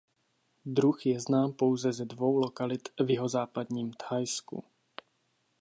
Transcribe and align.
Druh 0.65 1.05
je 1.07 1.19
znám 1.19 1.53
pouze 1.53 1.93
ze 1.93 2.05
dvou 2.05 2.37
lokalit 2.37 2.89
v 2.99 3.09
jihozápadním 3.09 3.91
Thajsku. 3.93 4.63